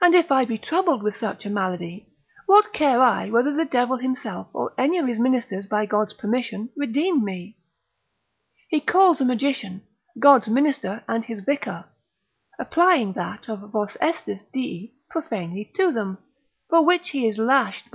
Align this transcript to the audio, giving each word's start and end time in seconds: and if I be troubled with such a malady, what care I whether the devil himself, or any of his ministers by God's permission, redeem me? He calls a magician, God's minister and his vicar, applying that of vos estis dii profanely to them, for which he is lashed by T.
and 0.00 0.16
if 0.16 0.32
I 0.32 0.44
be 0.44 0.58
troubled 0.58 1.00
with 1.04 1.14
such 1.14 1.46
a 1.46 1.48
malady, 1.48 2.12
what 2.46 2.72
care 2.72 3.00
I 3.00 3.30
whether 3.30 3.52
the 3.54 3.64
devil 3.64 3.96
himself, 3.96 4.48
or 4.52 4.74
any 4.76 4.98
of 4.98 5.06
his 5.06 5.20
ministers 5.20 5.64
by 5.66 5.86
God's 5.86 6.12
permission, 6.12 6.70
redeem 6.76 7.24
me? 7.24 7.58
He 8.68 8.80
calls 8.80 9.20
a 9.20 9.24
magician, 9.24 9.82
God's 10.18 10.48
minister 10.48 11.04
and 11.06 11.24
his 11.24 11.38
vicar, 11.38 11.84
applying 12.58 13.12
that 13.12 13.48
of 13.48 13.70
vos 13.70 13.96
estis 14.02 14.44
dii 14.52 14.94
profanely 15.08 15.70
to 15.76 15.92
them, 15.92 16.18
for 16.68 16.84
which 16.84 17.10
he 17.10 17.28
is 17.28 17.38
lashed 17.38 17.84
by 17.84 17.90
T. 17.90 17.92